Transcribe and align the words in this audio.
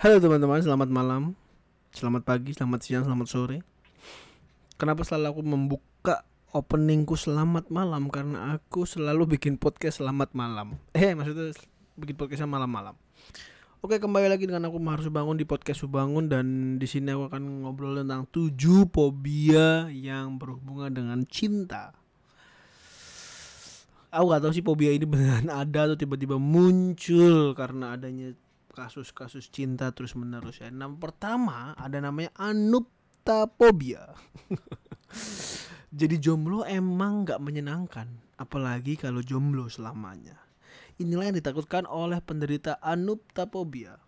Halo 0.00 0.16
teman-teman, 0.16 0.64
selamat 0.64 0.88
malam, 0.88 1.36
selamat 1.92 2.24
pagi, 2.24 2.56
selamat 2.56 2.80
siang, 2.80 3.04
selamat 3.04 3.28
sore. 3.28 3.60
Kenapa 4.80 5.04
selalu 5.04 5.28
aku 5.28 5.42
membuka 5.44 6.24
openingku 6.56 7.20
selamat 7.20 7.68
malam? 7.68 8.08
Karena 8.08 8.56
aku 8.56 8.88
selalu 8.88 9.36
bikin 9.36 9.60
podcast 9.60 10.00
selamat 10.00 10.32
malam. 10.32 10.80
Eh, 10.96 11.12
maksudnya 11.12 11.52
bikin 12.00 12.16
podcastnya 12.16 12.48
malam-malam. 12.48 12.96
Oke, 13.84 14.00
kembali 14.00 14.32
lagi 14.32 14.48
dengan 14.48 14.72
aku 14.72 14.80
harus 14.88 15.12
bangun 15.12 15.36
di 15.36 15.44
podcast 15.44 15.84
Subangun 15.84 16.32
dan 16.32 16.80
di 16.80 16.88
sini 16.88 17.12
aku 17.12 17.28
akan 17.28 17.68
ngobrol 17.68 18.00
tentang 18.00 18.24
tujuh 18.32 18.88
fobia 18.88 19.92
yang 19.92 20.40
berhubungan 20.40 20.96
dengan 20.96 21.28
cinta. 21.28 21.92
Aku 24.08 24.32
gak 24.32 24.48
tahu 24.48 24.52
sih 24.56 24.64
fobia 24.64 24.96
ini 24.96 25.04
beneran 25.04 25.52
ada 25.60 25.92
atau 25.92 25.96
tiba-tiba 26.00 26.40
muncul 26.40 27.52
karena 27.52 28.00
adanya 28.00 28.32
kasus-kasus 28.70 29.50
cinta 29.50 29.90
terus 29.90 30.14
menerus 30.14 30.62
ya. 30.62 30.70
Nah, 30.70 30.88
pertama 30.96 31.74
ada 31.76 31.98
namanya 32.00 32.30
anuptapobia. 32.38 34.14
Jadi 36.00 36.22
jomblo 36.22 36.62
emang 36.62 37.26
nggak 37.26 37.42
menyenangkan, 37.42 38.06
apalagi 38.38 38.94
kalau 38.94 39.20
jomblo 39.26 39.66
selamanya. 39.66 40.38
Inilah 41.02 41.32
yang 41.32 41.38
ditakutkan 41.40 41.88
oleh 41.88 42.22
penderita 42.22 42.78
anuptapobia. 42.78 43.98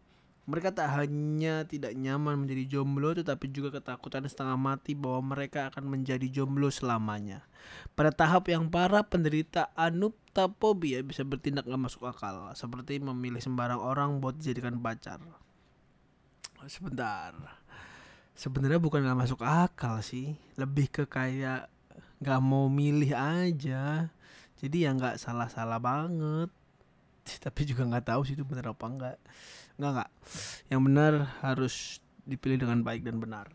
Mereka 0.53 0.77
tak 0.77 0.93
hanya 0.93 1.65
tidak 1.65 1.97
nyaman 1.97 2.45
menjadi 2.45 2.77
jomblo 2.77 3.17
tetapi 3.17 3.49
juga 3.49 3.81
ketakutan 3.81 4.29
setengah 4.29 4.61
mati 4.61 4.93
bahwa 4.93 5.33
mereka 5.33 5.73
akan 5.73 5.89
menjadi 5.89 6.29
jomblo 6.29 6.69
selamanya. 6.69 7.41
Pada 7.97 8.13
tahap 8.13 8.53
yang 8.53 8.69
parah 8.69 9.01
penderita 9.01 9.73
anuptapobia 9.73 11.01
bisa 11.01 11.25
bertindak 11.25 11.65
gak 11.65 11.81
masuk 11.81 12.05
akal 12.05 12.53
seperti 12.53 13.01
memilih 13.01 13.41
sembarang 13.41 13.81
orang 13.81 14.21
buat 14.21 14.37
dijadikan 14.37 14.77
pacar. 14.77 15.25
Sebentar. 16.69 17.33
Sebenarnya 18.37 18.77
bukan 18.77 19.09
gak 19.09 19.21
masuk 19.25 19.41
akal 19.41 20.05
sih, 20.05 20.37
lebih 20.61 20.93
ke 20.93 21.09
kayak 21.09 21.73
gak 22.21 22.41
mau 22.45 22.69
milih 22.69 23.17
aja. 23.17 24.13
Jadi 24.61 24.85
ya 24.85 24.93
nggak 24.93 25.17
salah-salah 25.17 25.81
banget. 25.81 26.53
Tapi 27.45 27.61
juga 27.67 27.87
nggak 27.87 28.13
tahu 28.13 28.21
sih 28.27 28.35
itu 28.35 28.45
benar 28.47 28.73
apa 28.73 28.85
enggak. 28.87 29.17
Enggak 29.79 29.91
enggak. 29.95 30.11
Yang 30.69 30.81
benar 30.87 31.13
harus 31.43 31.75
dipilih 32.27 32.59
dengan 32.63 32.83
baik 32.83 33.03
dan 33.03 33.19
benar. 33.19 33.47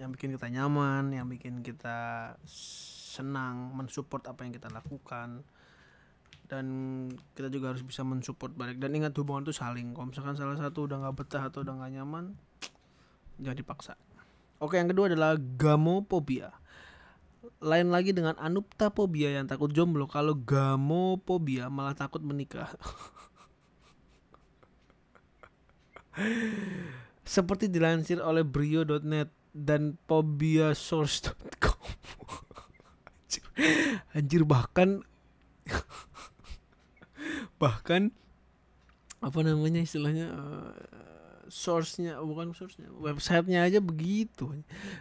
Yang 0.00 0.16
bikin 0.16 0.28
kita 0.36 0.48
nyaman, 0.48 1.12
yang 1.12 1.26
bikin 1.28 1.60
kita 1.60 2.32
senang 3.10 3.76
mensupport 3.76 4.32
apa 4.32 4.40
yang 4.48 4.52
kita 4.56 4.68
lakukan. 4.72 5.44
Dan 6.50 6.66
kita 7.38 7.46
juga 7.46 7.70
harus 7.70 7.86
bisa 7.86 8.02
mensupport 8.02 8.50
balik 8.50 8.82
dan 8.82 8.90
ingat 8.90 9.14
hubungan 9.14 9.46
itu 9.46 9.54
saling. 9.54 9.94
Kalau 9.94 10.10
misalkan 10.10 10.34
salah 10.34 10.58
satu 10.58 10.90
udah 10.90 10.98
nggak 11.06 11.16
betah 11.20 11.46
atau 11.46 11.62
udah 11.62 11.78
nggak 11.78 11.92
nyaman, 12.00 12.34
jangan 13.42 13.58
dipaksa. 13.58 13.94
Oke, 14.60 14.76
yang 14.76 14.90
kedua 14.90 15.08
adalah 15.08 15.38
gamophobia. 15.38 16.59
Lain 17.60 17.88
lagi 17.88 18.12
dengan 18.12 18.36
anuptapobia 18.36 19.32
yang 19.36 19.48
takut 19.48 19.72
jomblo, 19.72 20.04
kalau 20.04 20.36
gamophobia 20.36 21.72
malah 21.72 21.96
takut 21.96 22.20
menikah. 22.20 22.68
Seperti 27.24 27.70
dilansir 27.72 28.20
oleh 28.20 28.44
brio.net 28.44 29.32
dan 29.56 29.96
phobiasource.com. 30.06 31.88
anjir, 33.24 33.42
anjir 34.14 34.42
bahkan 34.46 35.02
bahkan 37.62 38.10
apa 39.20 39.38
namanya 39.44 39.84
istilahnya 39.84 40.32
uh, 40.32 40.72
source-nya 41.50 42.16
bukan 42.22 42.54
source-nya 42.54 42.88
websitenya 42.96 43.66
aja 43.66 43.78
begitu. 43.82 44.54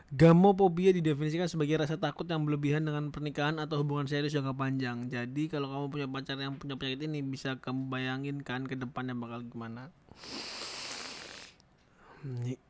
Gamophobia 0.09 0.91
didefinisikan 0.91 1.47
sebagai 1.47 1.80
rasa 1.80 1.95
takut 1.95 2.25
yang 2.25 2.44
berlebihan 2.44 2.83
dengan 2.83 3.14
pernikahan 3.14 3.61
atau 3.61 3.79
hubungan 3.85 4.09
serius 4.09 4.35
jangka 4.35 4.57
panjang. 4.57 5.07
Jadi 5.07 5.47
kalau 5.47 5.69
kamu 5.69 5.85
punya 5.94 6.07
pacar 6.09 6.35
yang 6.41 6.57
punya 6.57 6.75
penyakit 6.75 7.06
ini 7.06 7.22
bisa 7.24 7.62
kamu 7.62 7.88
bayangin 7.88 8.41
kan 8.41 8.66
ke 8.66 8.75
depannya 8.75 9.13
bakal 9.16 9.46
gimana? 9.46 9.94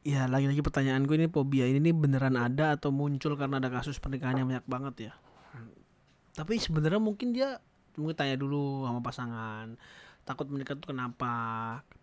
Ya 0.05 0.29
lagi-lagi 0.29 0.61
pertanyaanku 0.61 1.17
ini 1.17 1.25
fobia 1.31 1.65
ini, 1.65 1.81
ini 1.81 1.91
beneran 1.95 2.37
ada 2.37 2.77
atau 2.77 2.93
muncul 2.93 3.33
karena 3.33 3.57
ada 3.57 3.73
kasus 3.73 3.97
pernikahan 3.97 4.43
yang 4.43 4.47
banyak 4.51 4.67
banget 4.69 4.95
ya? 5.09 5.13
Tapi 6.37 6.61
sebenarnya 6.61 7.01
mungkin 7.01 7.33
dia 7.33 7.57
mungkin 7.97 8.13
tanya 8.13 8.37
dulu 8.37 8.85
sama 8.85 9.01
pasangan 9.01 9.75
takut 10.29 10.45
menikah 10.53 10.77
itu 10.77 10.85
kenapa? 10.93 11.33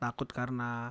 Takut 0.03 0.27
karena 0.27 0.91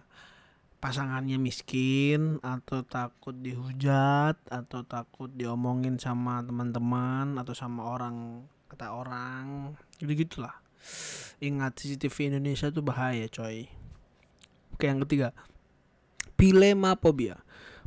pasangannya 0.85 1.41
miskin 1.41 2.38
atau 2.46 2.85
takut 2.85 3.34
dihujat 3.34 4.38
atau 4.46 4.85
takut 4.85 5.34
diomongin 5.34 5.97
sama 5.97 6.46
teman-teman 6.46 7.41
atau 7.41 7.57
sama 7.57 7.90
orang 7.90 8.46
kata 8.69 8.94
orang 8.94 9.73
gitu 9.97 10.13
gitulah 10.13 10.53
ingat 11.41 11.73
CCTV 11.81 12.38
Indonesia 12.38 12.69
tuh 12.69 12.85
bahaya 12.85 13.25
coy 13.34 13.66
oke 14.78 14.85
yang 14.85 15.01
ketiga 15.01 15.34
Pilemaphobia. 16.35 17.40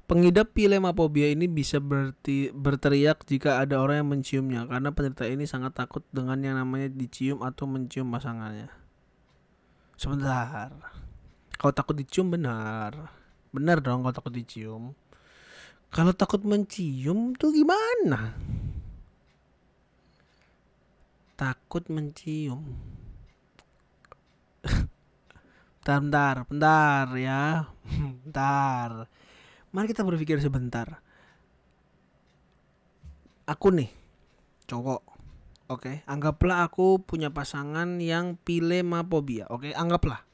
Pengidap 0.09 0.57
pilemaphobia 0.57 1.29
ini 1.29 1.45
bisa 1.53 1.85
berti, 1.85 2.49
berteriak 2.49 3.29
jika 3.29 3.61
ada 3.61 3.77
orang 3.77 4.01
yang 4.01 4.11
menciumnya 4.17 4.65
karena 4.65 4.89
penderita 4.89 5.29
ini 5.29 5.45
sangat 5.45 5.77
takut 5.77 6.01
dengan 6.17 6.41
yang 6.41 6.57
namanya 6.57 6.89
dicium 6.89 7.45
atau 7.45 7.69
mencium 7.69 8.09
pasangannya. 8.09 8.73
Sebentar. 10.01 10.73
Kalau 11.59 11.75
takut 11.75 11.99
dicium 11.99 12.31
benar. 12.31 13.11
Benar 13.51 13.83
dong 13.83 14.07
kalau 14.07 14.15
takut 14.15 14.31
dicium. 14.31 14.95
Kalau 15.91 16.13
takut 16.13 16.45
mencium 16.47 17.35
tuh 17.35 17.51
gimana? 17.51 18.37
Takut 21.35 21.83
mencium. 21.91 22.63
bentar, 25.83 25.99
bentar, 26.05 26.35
bentar 26.47 27.07
ya. 27.17 27.67
bentar. 28.23 29.09
Mari 29.73 29.87
kita 29.91 30.05
berpikir 30.05 30.39
sebentar. 30.45 31.01
Aku 33.49 33.73
nih, 33.73 33.89
cowok. 34.69 35.03
Oke, 35.73 36.05
anggaplah 36.05 36.69
aku 36.69 37.01
punya 37.01 37.33
pasangan 37.33 37.97
yang 38.01 38.37
pilemaphobia. 38.45 39.49
Oke, 39.49 39.73
anggaplah. 39.73 40.28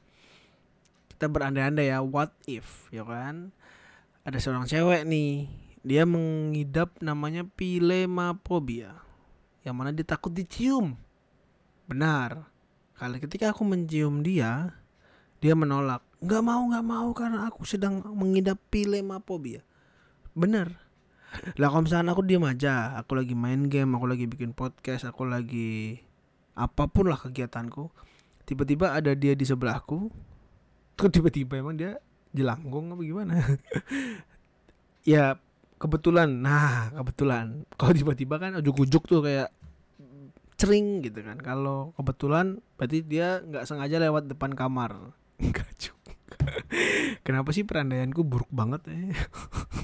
Kita 1.15 1.31
berandai-andai 1.31 1.89
ya, 1.89 2.03
what 2.03 2.35
if, 2.45 2.91
ya 2.91 3.07
kan? 3.07 3.55
Ada 4.27 4.37
seorang 4.43 4.67
cewek 4.67 5.07
nih, 5.07 5.47
dia 5.81 6.03
mengidap 6.03 6.99
namanya 6.99 7.47
pilemaphobia. 7.55 8.99
Yang 9.63 9.75
mana 9.75 9.89
dia 9.95 10.03
takut 10.03 10.35
dicium. 10.35 10.99
Benar. 11.87 12.51
Kali 12.99 13.19
ketika 13.23 13.55
aku 13.55 13.63
mencium 13.63 14.23
dia, 14.23 14.75
dia 15.45 15.53
menolak 15.53 16.01
nggak 16.25 16.41
mau 16.41 16.61
nggak 16.65 16.85
mau 16.89 17.09
karena 17.13 17.45
aku 17.45 17.67
sedang 17.69 18.01
mengidap 18.17 18.57
pilemaphobia 18.73 19.61
bener 20.33 20.73
lah 21.59 21.69
kalau 21.69 21.85
misalnya 21.85 22.17
aku 22.17 22.25
diem 22.25 22.41
aja 22.47 22.97
aku 22.97 23.13
lagi 23.19 23.37
main 23.37 23.69
game 23.69 23.93
aku 23.93 24.09
lagi 24.09 24.25
bikin 24.25 24.57
podcast 24.57 25.05
aku 25.05 25.27
lagi 25.27 26.01
apa 26.57 26.89
pun 26.89 27.11
lah 27.13 27.19
kegiatanku 27.21 27.93
tiba-tiba 28.49 28.97
ada 28.97 29.13
dia 29.13 29.37
di 29.37 29.45
sebelahku 29.45 30.09
tuh 30.95 31.11
tiba-tiba 31.11 31.59
emang 31.59 31.75
dia 31.75 31.99
jelangkung 32.35 32.91
apa 32.91 33.01
gimana 33.03 33.33
ya 35.15 35.39
kebetulan 35.79 36.27
nah 36.41 36.91
kebetulan 36.91 37.67
kalau 37.75 37.93
tiba-tiba 37.95 38.35
kan 38.39 38.51
ujuk-ujuk 38.59 39.03
tuh 39.07 39.21
kayak 39.23 39.51
cering 40.55 41.03
gitu 41.03 41.19
kan 41.19 41.35
kalau 41.39 41.91
kebetulan 41.99 42.63
berarti 42.79 43.03
dia 43.03 43.43
nggak 43.43 43.67
sengaja 43.67 43.99
lewat 43.99 44.31
depan 44.31 44.55
kamar 44.55 45.15
Enggak 45.43 45.67
juga. 45.79 46.13
Kenapa 47.27 47.51
sih 47.51 47.67
perandaianku 47.67 48.23
buruk 48.23 48.47
banget 48.51 48.87
eh? 48.91 49.11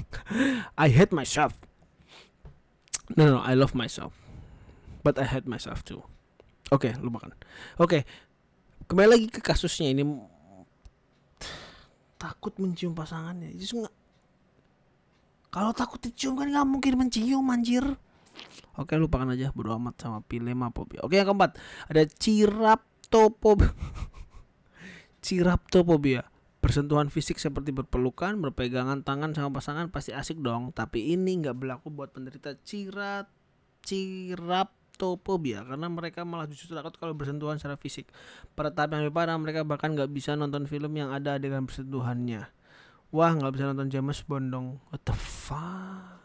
I 0.84 0.88
hate 0.88 1.12
myself. 1.12 1.56
No, 3.12 3.28
no, 3.28 3.38
I 3.44 3.52
love 3.52 3.76
myself. 3.76 4.16
But 5.04 5.20
I 5.20 5.28
hate 5.28 5.44
myself 5.44 5.84
too. 5.84 6.00
Oke, 6.72 6.88
okay, 6.88 6.92
lupakan. 6.96 7.36
Oke. 7.76 8.00
Okay. 8.00 8.02
Kembali 8.88 9.08
lagi 9.08 9.26
ke 9.28 9.40
kasusnya 9.44 9.92
ini 9.92 10.04
takut 12.22 12.54
mencium 12.62 12.94
pasangannya. 12.94 13.50
Justru 13.58 13.82
nggak 13.82 13.96
kalau 15.52 15.74
takut 15.74 15.98
dicium 16.00 16.38
kan 16.38 16.48
nggak 16.48 16.68
mungkin 16.70 16.94
mencium 16.96 17.44
anjir. 17.50 17.84
Oke 18.78 18.96
lupakan 18.96 19.34
aja 19.34 19.52
bodo 19.52 19.74
amat 19.76 19.98
sama 20.00 20.22
pilemaphobia. 20.24 21.02
Oke 21.02 21.18
yang 21.18 21.34
keempat 21.34 21.58
ada 21.90 22.02
ciraptopobia. 22.06 23.74
ciraptopobia. 25.26 26.30
Bersentuhan 26.62 27.10
fisik 27.10 27.42
seperti 27.42 27.74
berpelukan, 27.74 28.38
berpegangan 28.38 29.02
tangan 29.02 29.34
sama 29.34 29.58
pasangan 29.58 29.90
pasti 29.90 30.14
asik 30.14 30.38
dong. 30.38 30.70
Tapi 30.70 31.12
ini 31.12 31.42
nggak 31.42 31.58
berlaku 31.58 31.90
buat 31.90 32.14
penderita 32.14 32.54
cirat 32.62 33.26
ciraptopobia 33.82 34.81
ceratopobia 35.02 35.66
karena 35.66 35.90
mereka 35.90 36.22
malah 36.22 36.46
justru 36.46 36.78
takut 36.78 36.94
kalau 36.94 37.10
bersentuhan 37.10 37.58
secara 37.58 37.74
fisik. 37.74 38.06
Pada 38.54 38.70
tahap 38.70 38.94
yang 38.94 39.02
lebih 39.02 39.18
parah, 39.18 39.34
mereka 39.34 39.66
bahkan 39.66 39.98
nggak 39.98 40.14
bisa 40.14 40.38
nonton 40.38 40.70
film 40.70 40.94
yang 40.94 41.10
ada 41.10 41.42
dengan 41.42 41.66
bersentuhannya. 41.66 42.46
Wah, 43.10 43.34
nggak 43.34 43.52
bisa 43.58 43.64
nonton 43.74 43.90
James 43.90 44.22
Bond 44.22 44.46
dong. 44.54 44.66
What 44.94 45.02
the 45.02 45.16
fuck? 45.18 46.22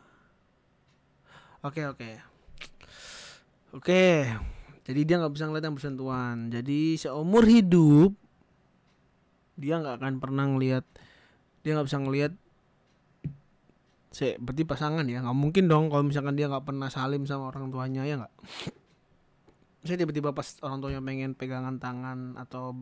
Oke, 1.66 1.90
oke. 1.90 2.10
Oke. 3.74 4.30
Jadi 4.86 5.02
dia 5.04 5.20
nggak 5.20 5.34
bisa 5.34 5.50
ngeliat 5.50 5.66
yang 5.66 5.76
bersentuhan. 5.76 6.38
Jadi 6.54 6.96
seumur 7.02 7.44
hidup 7.50 8.14
dia 9.58 9.82
nggak 9.82 10.06
akan 10.06 10.22
pernah 10.22 10.46
ngeliat 10.46 10.86
dia 11.66 11.74
nggak 11.74 11.90
bisa 11.90 11.98
ngelihat 11.98 12.34
se 14.18 14.34
berarti 14.42 14.66
pasangan 14.66 15.06
ya? 15.06 15.22
Nggak 15.22 15.38
mungkin 15.38 15.70
dong 15.70 15.94
kalau 15.94 16.02
misalkan 16.10 16.34
dia 16.34 16.50
nggak 16.50 16.66
pernah 16.66 16.90
salim 16.90 17.30
sama 17.30 17.54
orang 17.54 17.70
tuanya 17.70 18.02
ya 18.02 18.18
nggak? 18.18 18.34
Saya 19.86 20.02
tiba-tiba 20.02 20.34
pas 20.34 20.58
orang 20.66 20.82
tuanya 20.82 21.06
pengen 21.06 21.38
pegangan 21.38 21.78
tangan 21.78 22.34
atau 22.34 22.74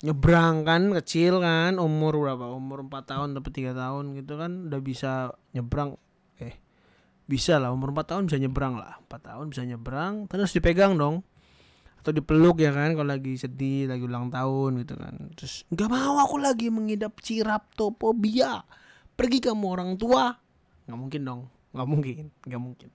nyebrang 0.00 0.64
kan 0.64 0.96
kecil 0.96 1.44
kan 1.44 1.76
umur 1.76 2.16
berapa? 2.16 2.56
Umur 2.56 2.88
4 2.88 3.04
tahun 3.04 3.28
atau 3.36 3.52
tiga 3.52 3.76
tahun 3.76 4.16
gitu 4.16 4.40
kan 4.40 4.72
udah 4.72 4.80
bisa 4.80 5.36
nyebrang. 5.52 6.00
Eh 6.40 6.56
bisa 7.28 7.60
lah 7.60 7.68
umur 7.68 7.92
4 7.92 8.08
tahun 8.16 8.22
bisa 8.32 8.40
nyebrang 8.40 8.80
lah. 8.80 9.04
4 9.04 9.28
tahun 9.28 9.44
bisa 9.52 9.62
nyebrang 9.68 10.24
terus 10.32 10.56
dipegang 10.56 10.96
dong. 10.96 11.20
Atau 12.00 12.16
dipeluk 12.16 12.64
ya 12.64 12.72
kan 12.72 12.96
kalau 12.96 13.12
lagi 13.12 13.36
sedih 13.36 13.92
lagi 13.92 14.08
ulang 14.08 14.32
tahun 14.32 14.80
gitu 14.88 14.96
kan. 14.96 15.36
Terus 15.36 15.68
nggak 15.68 15.88
mau 15.92 16.16
aku 16.16 16.40
lagi 16.40 16.72
mengidap 16.72 17.20
ciraptopobia 17.20 18.64
pergi 19.14 19.38
kamu 19.42 19.64
orang 19.64 19.90
tua. 19.96 20.34
Nggak 20.86 20.98
mungkin 20.98 21.20
dong. 21.24 21.42
Nggak 21.74 21.88
mungkin. 21.88 22.24
Nggak 22.44 22.62
mungkin. 22.62 22.88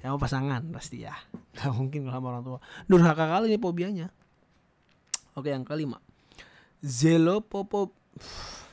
Sama 0.00 0.16
pasangan 0.16 0.62
pasti 0.70 1.06
ya. 1.06 1.14
Nggak 1.56 1.72
mungkin 1.74 2.00
kalau 2.06 2.14
sama 2.14 2.26
orang 2.36 2.44
tua. 2.44 2.58
Durhaka 2.86 3.24
kali 3.26 3.50
ini 3.50 3.58
fobianya. 3.58 4.06
Oke 5.38 5.54
yang 5.54 5.64
kelima. 5.64 6.02
Zelopopo 6.80 7.92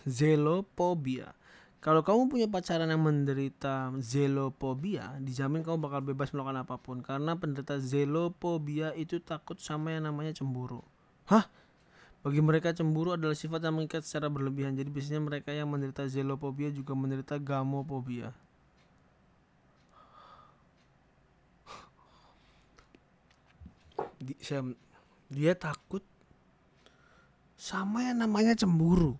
zelopobia 0.07 1.37
kalau 1.77 2.01
kamu 2.03 2.27
punya 2.27 2.47
pacaran 2.51 2.91
yang 2.91 2.99
menderita 2.99 3.95
zelopobia, 4.03 5.15
dijamin 5.23 5.63
kamu 5.63 5.79
bakal 5.79 6.03
bebas 6.03 6.33
melakukan 6.33 6.67
apa 6.67 6.75
pun. 6.81 7.05
Karena 7.05 7.37
penderita 7.39 7.79
zelopobia 7.79 8.91
itu 8.97 9.23
takut 9.23 9.55
sama 9.61 9.95
yang 9.95 10.09
namanya 10.09 10.35
cemburu. 10.35 10.81
Hah? 11.31 11.47
Bagi 12.25 12.41
mereka 12.43 12.73
cemburu 12.75 13.15
adalah 13.15 13.37
sifat 13.37 13.63
yang 13.63 13.77
mengikat 13.79 14.03
secara 14.03 14.27
berlebihan. 14.27 14.75
Jadi 14.75 14.89
biasanya 14.91 15.21
mereka 15.23 15.53
yang 15.53 15.69
menderita 15.69 16.03
zelopobia 16.09 16.73
juga 16.73 16.97
menderita 16.97 17.39
gamopobia. 17.39 18.35
dia 25.27 25.53
takut 25.55 26.03
sama 27.57 28.07
yang 28.07 28.23
namanya 28.23 28.55
cemburu 28.55 29.19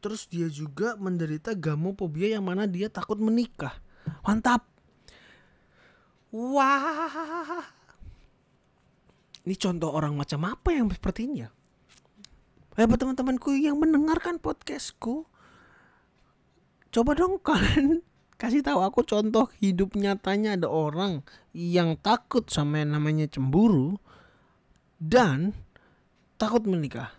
terus 0.00 0.28
dia 0.28 0.48
juga 0.52 0.96
menderita 1.00 1.56
gamophobia 1.56 2.36
yang 2.36 2.44
mana 2.44 2.68
dia 2.68 2.92
takut 2.92 3.16
menikah 3.16 3.72
mantap 4.20 4.64
wah 6.28 7.64
ini 9.44 9.54
contoh 9.56 9.92
orang 9.92 10.16
macam 10.16 10.40
apa 10.48 10.72
yang 10.72 10.88
seperti 10.90 11.28
ini 11.28 11.44
ya 11.44 11.50
eh 12.74 12.86
buat 12.90 12.98
teman-temanku 12.98 13.54
yang 13.54 13.78
mendengarkan 13.78 14.42
podcastku 14.42 15.28
coba 16.90 17.10
dong 17.14 17.38
kalian 17.38 18.02
kasih 18.40 18.66
tahu 18.66 18.82
aku 18.82 19.06
contoh 19.06 19.46
hidup 19.62 19.94
nyatanya 19.94 20.58
ada 20.58 20.66
orang 20.66 21.22
yang 21.54 21.94
takut 22.00 22.50
sama 22.50 22.82
yang 22.82 22.98
namanya 22.98 23.30
cemburu 23.30 24.00
dan 24.98 25.54
takut 26.34 26.66
menikah 26.66 27.14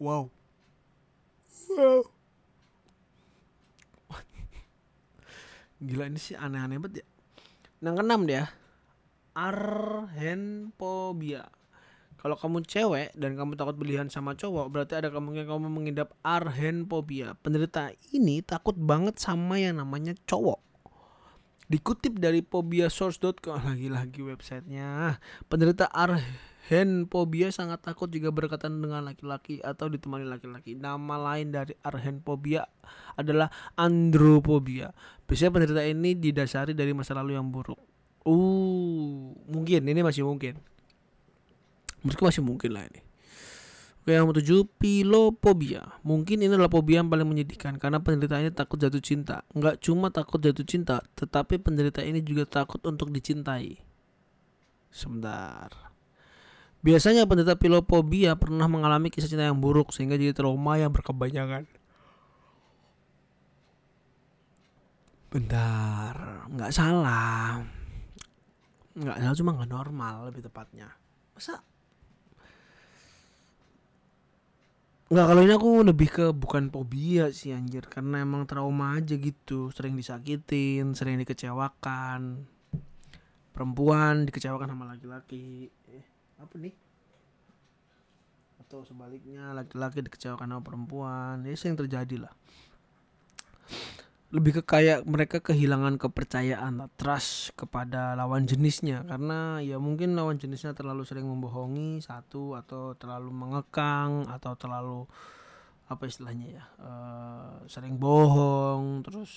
Wow. 0.00 0.32
Wow. 1.76 2.08
Gila 5.84 6.08
ini 6.08 6.16
sih 6.16 6.32
aneh-aneh 6.40 6.80
banget 6.80 7.04
ya. 7.04 7.09
Yang 7.80 7.94
keenam 8.04 8.28
dia. 8.28 8.52
Arhenphobia. 9.32 10.28
Kalau 12.20 12.36
kamu 12.36 12.68
cewek 12.68 13.16
dan 13.16 13.32
kamu 13.32 13.56
takut 13.56 13.80
berlian 13.80 14.12
sama 14.12 14.36
cowok, 14.36 14.68
berarti 14.68 15.00
ada 15.00 15.08
kemungkinan 15.08 15.48
kamu 15.48 15.72
mengidap 15.72 16.12
arhenphobia. 16.20 17.32
Penderita 17.40 17.96
ini 18.12 18.44
takut 18.44 18.76
banget 18.76 19.16
sama 19.16 19.56
yang 19.56 19.80
namanya 19.80 20.12
cowok. 20.28 20.60
Dikutip 21.72 22.20
dari 22.20 22.44
phobiasource.com 22.44 23.64
lagi-lagi 23.72 24.20
websitenya. 24.20 25.16
Penderita 25.48 25.88
arhen 25.88 26.20
Arhenphobia 26.70 27.50
sangat 27.50 27.82
takut 27.82 28.06
jika 28.14 28.30
berkaitan 28.30 28.78
dengan 28.78 29.02
laki-laki 29.02 29.58
atau 29.58 29.90
ditemani 29.90 30.22
laki-laki. 30.22 30.78
Nama 30.78 31.18
lain 31.18 31.50
dari 31.50 31.74
arhenphobia 31.82 32.62
adalah 33.18 33.50
androphobia. 33.74 34.94
Biasanya 35.26 35.50
penderita 35.50 35.82
ini 35.82 36.14
didasari 36.14 36.70
dari 36.70 36.94
masa 36.94 37.18
lalu 37.18 37.34
yang 37.34 37.50
buruk. 37.50 37.74
Uh, 38.22 39.34
mungkin 39.50 39.82
ini 39.82 39.98
masih 39.98 40.22
mungkin. 40.22 40.62
Menurutku 42.06 42.22
masih 42.22 42.46
mungkin 42.46 42.70
lah 42.70 42.86
ini. 42.86 43.02
Oke 44.06 44.14
yang 44.16 44.32
ketujuh 44.32 44.64
pilophobia 44.80 46.00
Mungkin 46.08 46.40
ini 46.40 46.48
adalah 46.48 46.72
fobia 46.72 47.04
yang 47.04 47.12
paling 47.12 47.28
menyedihkan 47.28 47.76
Karena 47.76 48.00
penderita 48.00 48.40
ini 48.40 48.48
takut 48.48 48.80
jatuh 48.80 48.96
cinta 48.96 49.44
Nggak 49.52 49.76
cuma 49.84 50.08
takut 50.08 50.40
jatuh 50.40 50.64
cinta 50.64 51.04
Tetapi 51.20 51.60
penderita 51.60 52.00
ini 52.00 52.24
juga 52.24 52.48
takut 52.48 52.80
untuk 52.88 53.12
dicintai 53.12 53.76
Sebentar 54.88 55.89
Biasanya 56.80 57.28
penderita 57.28 57.60
pilopobia 57.60 58.32
pernah 58.40 58.64
mengalami 58.64 59.12
kisah 59.12 59.28
cinta 59.28 59.44
yang 59.44 59.60
buruk 59.60 59.92
sehingga 59.92 60.16
jadi 60.16 60.32
trauma 60.32 60.80
yang 60.80 60.88
berkebanyakan. 60.88 61.68
Bentar, 65.30 66.48
nggak 66.48 66.72
salah. 66.72 67.60
Nggak 68.96 69.16
salah 69.20 69.36
cuma 69.36 69.50
nggak 69.60 69.70
normal 69.70 70.32
lebih 70.32 70.48
tepatnya. 70.48 70.88
Masa? 71.36 71.60
Nggak 75.10 75.26
kalau 75.26 75.40
ini 75.42 75.52
aku 75.52 75.70
lebih 75.84 76.08
ke 76.08 76.26
bukan 76.32 76.70
fobia 76.72 77.28
sih 77.34 77.50
anjir 77.52 77.84
karena 77.90 78.22
emang 78.22 78.46
trauma 78.46 78.94
aja 78.94 79.18
gitu 79.18 79.74
sering 79.74 79.98
disakitin 79.98 80.94
sering 80.94 81.18
dikecewakan 81.18 82.46
perempuan 83.50 84.22
dikecewakan 84.22 84.70
sama 84.70 84.94
laki-laki 84.94 85.66
apa 86.40 86.54
nih? 86.56 86.74
Atau 88.64 88.82
sebaliknya 88.88 89.52
laki-laki 89.52 90.00
dikecewakan 90.00 90.56
sama 90.56 90.62
perempuan. 90.64 91.44
Ya 91.44 91.54
yang 91.54 91.76
terjadi 91.76 92.26
lah. 92.26 92.32
Lebih 94.30 94.58
ke 94.58 94.62
kayak 94.62 95.04
mereka 95.10 95.42
kehilangan 95.42 95.98
kepercayaan 95.98 96.80
trust 96.94 97.52
kepada 97.58 98.14
lawan 98.16 98.46
jenisnya. 98.48 99.04
Karena 99.04 99.60
ya 99.60 99.76
mungkin 99.76 100.16
lawan 100.16 100.38
jenisnya 100.40 100.72
terlalu 100.72 101.04
sering 101.04 101.26
membohongi 101.26 102.00
satu 102.00 102.56
atau 102.56 102.94
terlalu 102.94 103.30
mengekang 103.34 104.24
atau 104.30 104.54
terlalu 104.54 105.04
apa 105.90 106.06
istilahnya 106.06 106.46
ya 106.54 106.64
uh, 106.78 107.66
sering 107.66 107.98
bohong 107.98 109.02
terus 109.02 109.34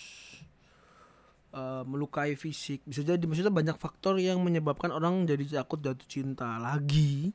uh, 1.53 1.86
melukai 1.86 2.36
fisik. 2.36 2.83
Bisa 2.83 3.05
jadi 3.05 3.22
maksudnya 3.24 3.53
banyak 3.53 3.77
faktor 3.77 4.17
yang 4.19 4.41
menyebabkan 4.41 4.89
orang 4.89 5.24
jadi 5.29 5.63
takut 5.63 5.79
jatuh 5.79 6.10
cinta. 6.10 6.57
Lagi 6.60 7.31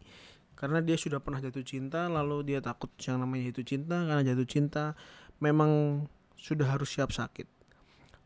karena 0.58 0.82
dia 0.82 0.98
sudah 0.98 1.22
pernah 1.22 1.38
jatuh 1.38 1.62
cinta 1.62 2.10
lalu 2.10 2.42
dia 2.42 2.58
takut 2.58 2.90
yang 3.06 3.22
namanya 3.22 3.54
jatuh 3.54 3.66
cinta 3.78 4.02
karena 4.02 4.22
jatuh 4.26 4.48
cinta 4.50 4.84
memang 5.38 6.02
sudah 6.34 6.66
harus 6.66 6.90
siap 6.90 7.14
sakit. 7.14 7.46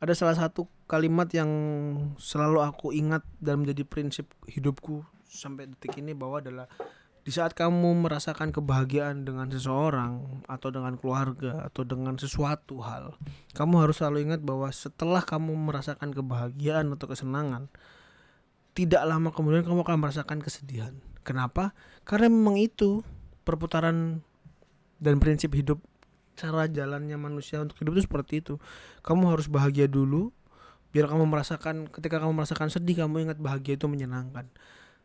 Ada 0.02 0.18
salah 0.18 0.34
satu 0.34 0.66
kalimat 0.90 1.30
yang 1.30 1.46
selalu 2.18 2.58
aku 2.64 2.90
ingat 2.90 3.22
dan 3.38 3.62
menjadi 3.62 3.86
prinsip 3.86 4.26
hidupku 4.50 5.06
sampai 5.28 5.70
detik 5.70 5.94
ini 6.00 6.12
bahwa 6.12 6.42
adalah 6.42 6.66
di 7.22 7.30
saat 7.30 7.54
kamu 7.54 8.02
merasakan 8.02 8.50
kebahagiaan 8.50 9.22
dengan 9.22 9.46
seseorang 9.46 10.42
atau 10.50 10.68
dengan 10.74 10.98
keluarga 10.98 11.70
atau 11.70 11.86
dengan 11.86 12.18
sesuatu 12.18 12.82
hal, 12.82 13.14
kamu 13.54 13.74
harus 13.78 14.02
selalu 14.02 14.26
ingat 14.26 14.42
bahwa 14.42 14.66
setelah 14.74 15.22
kamu 15.22 15.54
merasakan 15.54 16.10
kebahagiaan 16.10 16.90
atau 16.90 17.06
kesenangan, 17.06 17.70
tidak 18.74 19.02
lama 19.06 19.30
kemudian 19.30 19.62
kamu 19.62 19.86
akan 19.86 19.98
merasakan 20.02 20.42
kesedihan. 20.42 20.98
Kenapa? 21.22 21.70
Karena 22.02 22.26
memang 22.26 22.58
itu 22.58 23.06
perputaran 23.46 24.26
dan 24.98 25.22
prinsip 25.22 25.54
hidup 25.54 25.78
cara 26.34 26.66
jalannya 26.66 27.14
manusia 27.14 27.62
untuk 27.62 27.78
hidup 27.78 28.02
itu 28.02 28.02
seperti 28.10 28.42
itu. 28.42 28.58
Kamu 29.06 29.30
harus 29.30 29.46
bahagia 29.46 29.86
dulu 29.86 30.34
biar 30.90 31.08
kamu 31.08 31.24
merasakan 31.24 31.88
ketika 31.88 32.20
kamu 32.20 32.36
merasakan 32.36 32.68
sedih 32.68 33.06
kamu 33.06 33.30
ingat 33.30 33.40
bahagia 33.40 33.80
itu 33.80 33.88
menyenangkan 33.88 34.44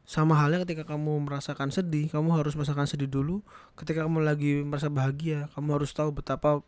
sama 0.07 0.39
halnya 0.39 0.63
ketika 0.63 0.87
kamu 0.87 1.27
merasakan 1.27 1.67
sedih 1.67 2.07
kamu 2.07 2.31
harus 2.39 2.55
merasakan 2.55 2.87
sedih 2.87 3.11
dulu. 3.11 3.43
Ketika 3.75 4.07
kamu 4.07 4.23
lagi 4.23 4.63
merasa 4.63 4.87
bahagia 4.87 5.51
kamu 5.51 5.75
harus 5.75 5.91
tahu 5.91 6.15
betapa 6.15 6.63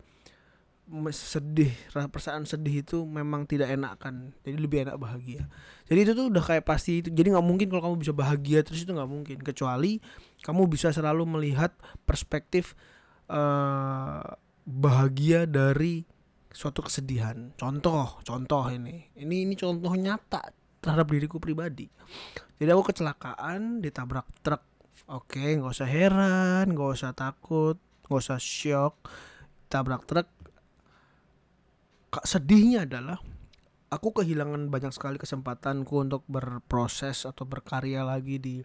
sedih 1.15 1.72
rasa 1.93 2.10
perasaan 2.12 2.43
sedih 2.43 2.84
itu 2.84 3.08
memang 3.08 3.48
tidak 3.48 3.72
enak 3.72 3.96
kan. 3.96 4.36
Jadi 4.43 4.60
lebih 4.60 4.84
enak 4.84 5.00
bahagia. 5.00 5.48
Jadi 5.88 6.00
itu 6.03 6.12
tuh 6.19 6.27
udah 6.27 6.43
kayak 6.43 6.67
pasti 6.67 7.00
itu. 7.00 7.08
Jadi 7.15 7.31
nggak 7.31 7.48
mungkin 7.48 7.72
kalau 7.72 7.88
kamu 7.88 7.96
bisa 8.03 8.12
bahagia 8.12 8.60
terus 8.60 8.84
itu 8.84 8.91
nggak 8.91 9.08
mungkin. 9.08 9.38
Kecuali 9.39 10.03
kamu 10.43 10.67
bisa 10.67 10.91
selalu 10.91 11.24
melihat 11.39 11.72
perspektif 12.03 12.75
eh 13.31 14.27
bahagia 14.67 15.48
dari 15.48 16.03
suatu 16.51 16.84
kesedihan. 16.84 17.55
Contoh 17.55 18.19
contoh 18.27 18.67
ini. 18.67 19.15
Ini 19.15 19.36
ini 19.48 19.55
contoh 19.55 19.96
nyata 19.96 20.58
terhadap 20.79 21.07
diriku 21.12 21.38
pribadi 21.38 21.88
jadi 22.59 22.75
aku 22.75 22.91
kecelakaan 22.91 23.83
ditabrak 23.83 24.27
truk 24.43 24.63
oke 25.07 25.39
nggak 25.39 25.71
usah 25.71 25.89
heran 25.89 26.71
nggak 26.71 26.89
usah 26.95 27.12
takut 27.15 27.77
nggak 28.07 28.19
usah 28.19 28.39
shock 28.41 29.07
tabrak 29.69 30.03
truk 30.09 30.27
Kak, 32.09 32.25
sedihnya 32.25 32.89
adalah 32.89 33.21
aku 33.93 34.21
kehilangan 34.21 34.74
banyak 34.74 34.89
sekali 34.89 35.21
kesempatanku 35.21 35.93
untuk 35.93 36.25
berproses 36.25 37.25
atau 37.29 37.45
berkarya 37.45 38.01
lagi 38.01 38.41
di 38.41 38.55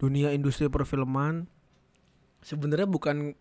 dunia 0.00 0.32
industri 0.32 0.72
perfilman. 0.72 1.44
Sebenarnya 2.40 2.88
bukan 2.88 3.36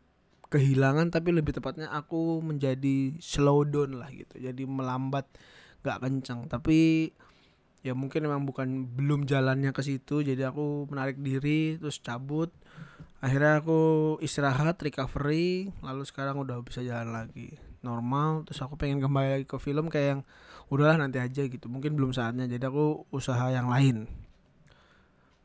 kehilangan 0.51 1.15
tapi 1.15 1.31
lebih 1.31 1.55
tepatnya 1.55 1.87
aku 1.95 2.43
menjadi 2.43 3.15
slow 3.23 3.63
down 3.63 4.03
lah 4.03 4.11
gitu. 4.11 4.35
Jadi 4.35 4.67
melambat 4.67 5.31
gak 5.79 6.03
kencang. 6.03 6.51
Tapi 6.51 7.11
ya 7.85 7.93
mungkin 7.97 8.25
memang 8.25 8.45
bukan 8.45 8.87
belum 8.93 9.25
jalannya 9.25 9.73
ke 9.73 9.81
situ. 9.85 10.21
Jadi 10.21 10.41
aku 10.45 10.87
menarik 10.89 11.19
diri 11.19 11.77
terus 11.77 11.99
cabut. 12.01 12.53
Akhirnya 13.17 13.57
aku 13.61 14.15
istirahat, 14.21 14.77
recovery, 14.77 15.73
lalu 15.81 16.05
sekarang 16.05 16.37
udah 16.37 16.61
bisa 16.61 16.85
jalan 16.85 17.17
lagi 17.17 17.57
normal 17.85 18.43
terus 18.43 18.59
aku 18.59 18.75
pengen 18.75 18.99
kembali 18.99 19.29
lagi 19.39 19.45
ke 19.45 19.57
film 19.61 19.87
kayak 19.87 20.07
yang 20.17 20.21
udahlah 20.67 20.97
nanti 20.99 21.21
aja 21.21 21.45
gitu 21.45 21.71
mungkin 21.71 21.95
belum 21.95 22.11
saatnya 22.11 22.49
jadi 22.49 22.67
aku 22.67 23.07
usaha 23.13 23.47
yang 23.53 23.71
lain 23.71 24.09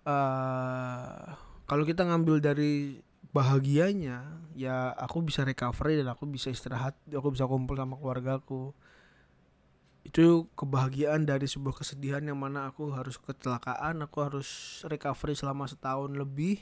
uh, 0.08 1.36
kalau 1.68 1.84
kita 1.86 2.02
ngambil 2.02 2.42
dari 2.42 2.98
bahagianya 3.32 4.26
ya 4.58 4.92
aku 4.92 5.24
bisa 5.24 5.46
recovery 5.46 6.02
dan 6.02 6.12
aku 6.12 6.28
bisa 6.28 6.52
istirahat 6.52 6.98
aku 7.08 7.32
bisa 7.32 7.48
kumpul 7.48 7.78
sama 7.78 7.96
keluargaku 7.96 8.76
itu 10.12 10.44
kebahagiaan 10.52 11.24
dari 11.24 11.48
sebuah 11.48 11.80
kesedihan 11.80 12.20
yang 12.20 12.36
mana 12.36 12.68
aku 12.68 12.92
harus 12.92 13.16
kecelakaan 13.16 14.04
aku 14.04 14.20
harus 14.20 14.48
recovery 14.84 15.32
selama 15.32 15.64
setahun 15.64 16.12
lebih. 16.12 16.60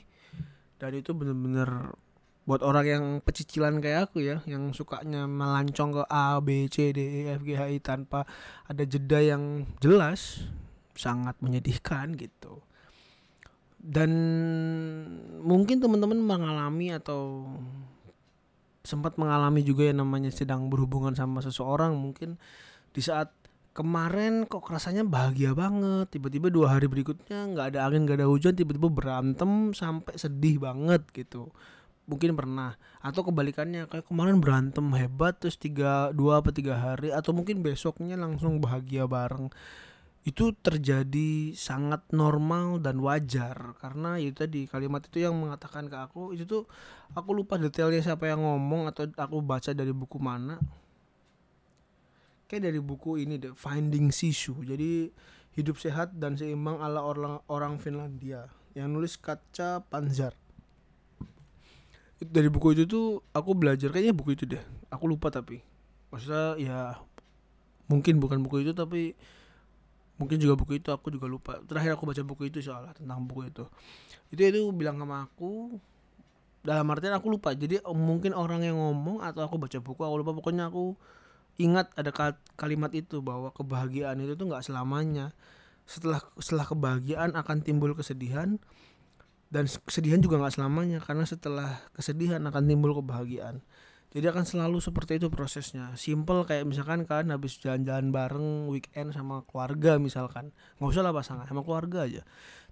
Dan 0.79 0.95
itu 0.95 1.11
bener-bener 1.11 1.91
buat 2.47 2.63
orang 2.63 2.85
yang 2.87 3.03
pecicilan 3.19 3.83
kayak 3.83 4.07
aku 4.07 4.23
ya 4.23 4.39
yang 4.47 4.71
sukanya 4.71 5.27
melancong 5.27 5.99
ke 5.99 6.03
A 6.07 6.39
B 6.39 6.71
C 6.71 6.95
D 6.95 7.03
E 7.03 7.21
F 7.35 7.43
G 7.43 7.59
H 7.59 7.63
I 7.75 7.77
tanpa 7.83 8.23
ada 8.71 8.87
jeda 8.87 9.19
yang 9.19 9.67
jelas 9.83 10.47
sangat 10.95 11.35
menyedihkan 11.43 12.15
gitu. 12.15 12.63
Dan 13.83 14.15
mungkin 15.43 15.83
teman-teman 15.83 16.23
mengalami 16.23 16.95
atau 16.95 17.51
sempat 18.87 19.19
mengalami 19.19 19.59
juga 19.59 19.91
yang 19.91 20.07
namanya 20.07 20.31
sedang 20.31 20.71
berhubungan 20.71 21.19
sama 21.19 21.43
seseorang 21.43 21.99
mungkin 21.99 22.39
di 22.95 23.01
saat 23.03 23.40
kemarin 23.71 24.43
kok 24.47 24.67
rasanya 24.67 25.07
bahagia 25.07 25.55
banget. 25.55 26.11
Tiba-tiba 26.11 26.51
dua 26.51 26.75
hari 26.77 26.87
berikutnya 26.91 27.47
nggak 27.55 27.75
ada 27.75 27.79
angin 27.87 28.03
nggak 28.03 28.19
ada 28.23 28.27
hujan 28.27 28.53
tiba-tiba 28.55 28.91
berantem 28.91 29.71
sampai 29.71 30.15
sedih 30.19 30.59
banget 30.59 31.07
gitu. 31.15 31.51
Mungkin 32.07 32.35
pernah. 32.35 32.75
Atau 32.99 33.23
kebalikannya 33.23 33.87
kayak 33.87 34.05
kemarin 34.07 34.43
berantem 34.43 34.83
hebat 34.99 35.39
terus 35.39 35.55
tiga 35.55 36.11
dua 36.11 36.43
apa 36.43 36.51
tiga 36.51 36.75
hari 36.77 37.15
atau 37.15 37.31
mungkin 37.31 37.63
besoknya 37.63 38.19
langsung 38.19 38.59
bahagia 38.59 39.07
bareng. 39.07 39.47
Itu 40.21 40.53
terjadi 40.53 41.55
sangat 41.57 42.05
normal 42.13 42.83
dan 42.83 43.01
wajar. 43.01 43.73
Karena 43.79 44.19
itu 44.21 44.35
tadi 44.35 44.67
kalimat 44.67 45.01
itu 45.07 45.23
yang 45.23 45.33
mengatakan 45.39 45.87
ke 45.87 45.97
aku 45.97 46.35
itu 46.35 46.43
tuh 46.43 46.63
aku 47.15 47.31
lupa 47.31 47.55
detailnya 47.55 48.03
siapa 48.03 48.27
yang 48.27 48.43
ngomong 48.43 48.91
atau 48.91 49.07
aku 49.15 49.39
baca 49.41 49.71
dari 49.71 49.95
buku 49.95 50.19
mana 50.19 50.59
kayak 52.51 52.67
dari 52.67 52.83
buku 52.83 53.23
ini 53.23 53.39
deh 53.39 53.55
Finding 53.55 54.11
Sisu 54.11 54.59
jadi 54.67 55.07
hidup 55.55 55.75
sehat 55.79 56.15
dan 56.15 56.39
seimbang 56.39 56.79
ala 56.79 57.03
orang 57.03 57.43
orang 57.51 57.73
Finlandia. 57.75 58.47
Yang 58.71 58.87
nulis 58.87 59.13
Kaca 59.19 59.83
Panzar. 59.83 60.31
Dari 62.21 62.47
buku 62.47 62.77
itu 62.77 62.87
tuh 62.87 63.19
aku 63.35 63.51
belajar 63.57 63.91
kayaknya 63.91 64.15
buku 64.15 64.37
itu 64.37 64.47
deh. 64.47 64.61
Aku 64.93 65.09
lupa 65.11 65.27
tapi. 65.27 65.59
Maksudnya 66.13 66.55
ya 66.55 66.79
mungkin 67.91 68.23
bukan 68.23 68.39
buku 68.39 68.63
itu 68.63 68.71
tapi 68.71 69.11
mungkin 70.15 70.39
juga 70.39 70.55
buku 70.55 70.79
itu 70.79 70.87
aku 70.95 71.11
juga 71.11 71.27
lupa. 71.27 71.59
Terakhir 71.67 71.99
aku 71.99 72.07
baca 72.07 72.21
buku 72.23 72.47
itu 72.47 72.63
soalnya 72.63 72.95
tentang 72.95 73.27
buku 73.27 73.51
itu. 73.51 73.67
Itu 74.31 74.39
itu 74.47 74.61
bilang 74.71 74.95
sama 75.01 75.27
aku 75.27 75.75
dalam 76.63 76.87
artian 76.93 77.11
aku 77.11 77.27
lupa. 77.27 77.51
Jadi 77.51 77.83
mungkin 77.91 78.31
orang 78.31 78.63
yang 78.63 78.79
ngomong 78.79 79.19
atau 79.19 79.43
aku 79.43 79.59
baca 79.59 79.77
buku 79.83 79.99
aku 79.99 80.15
lupa. 80.15 80.31
Pokoknya 80.31 80.71
aku 80.71 80.95
ingat 81.61 81.93
ada 81.93 82.09
kalimat 82.57 82.89
itu 82.97 83.21
bahwa 83.21 83.53
kebahagiaan 83.53 84.17
itu 84.19 84.33
tuh 84.33 84.49
nggak 84.49 84.65
selamanya. 84.65 85.37
Setelah 85.85 86.21
setelah 86.41 86.65
kebahagiaan 86.65 87.37
akan 87.37 87.61
timbul 87.61 87.93
kesedihan 87.93 88.57
dan 89.53 89.67
kesedihan 89.85 90.23
juga 90.23 90.41
nggak 90.41 90.55
selamanya 90.57 90.99
karena 91.03 91.27
setelah 91.27 91.77
kesedihan 91.93 92.41
akan 92.49 92.63
timbul 92.65 92.97
kebahagiaan. 92.97 93.61
Jadi 94.11 94.27
akan 94.27 94.43
selalu 94.43 94.83
seperti 94.83 95.23
itu 95.23 95.31
prosesnya. 95.31 95.95
Simple 95.95 96.43
kayak 96.43 96.67
misalkan 96.67 97.07
kan 97.07 97.31
habis 97.31 97.55
jalan-jalan 97.63 98.11
bareng 98.11 98.67
weekend 98.67 99.15
sama 99.15 99.47
keluarga 99.47 99.95
misalkan. 100.03 100.51
Nggak 100.81 100.91
usah 100.91 101.03
lah 101.07 101.15
pasangan 101.15 101.47
sama 101.47 101.63
keluarga 101.63 102.03
aja. 102.03 102.21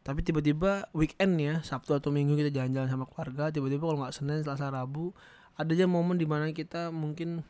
Tapi 0.04 0.20
tiba-tiba 0.20 0.92
weekend 0.92 1.40
ya 1.40 1.64
sabtu 1.64 1.96
atau 1.96 2.12
minggu 2.12 2.36
kita 2.36 2.52
jalan-jalan 2.52 2.92
sama 2.92 3.06
keluarga 3.08 3.52
tiba-tiba 3.56 3.88
kalau 3.88 4.00
nggak 4.04 4.16
senin 4.16 4.44
selasa 4.44 4.72
rabu 4.72 5.16
ada 5.60 5.76
aja 5.76 5.92
momen 5.92 6.16
di 6.16 6.24
mana 6.24 6.48
kita 6.56 6.88
mungkin 6.88 7.44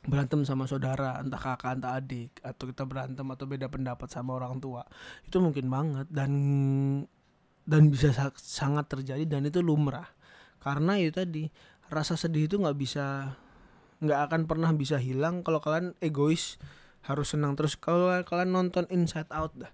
berantem 0.00 0.48
sama 0.48 0.64
saudara 0.64 1.20
entah 1.20 1.36
kakak 1.36 1.76
entah 1.76 2.00
adik 2.00 2.40
atau 2.40 2.64
kita 2.72 2.88
berantem 2.88 3.26
atau 3.28 3.44
beda 3.44 3.68
pendapat 3.68 4.08
sama 4.08 4.40
orang 4.40 4.56
tua 4.56 4.80
itu 5.28 5.36
mungkin 5.44 5.68
banget 5.68 6.08
dan 6.08 6.32
dan 7.70 7.86
bisa 7.92 8.10
sangat 8.34 8.90
terjadi 8.90 9.22
dan 9.28 9.46
itu 9.46 9.62
lumrah. 9.62 10.10
Karena 10.60 10.98
itu 10.98 11.14
tadi 11.14 11.44
rasa 11.86 12.18
sedih 12.18 12.50
itu 12.50 12.58
nggak 12.58 12.74
bisa 12.74 13.38
nggak 14.00 14.20
akan 14.26 14.40
pernah 14.48 14.70
bisa 14.72 14.96
hilang 14.96 15.44
kalau 15.44 15.60
kalian 15.60 15.94
egois 16.02 16.58
harus 17.06 17.32
senang 17.32 17.54
terus. 17.54 17.78
Kalau 17.78 18.10
kalian 18.26 18.50
nonton 18.50 18.90
Inside 18.90 19.30
Out 19.30 19.54
dah 19.54 19.72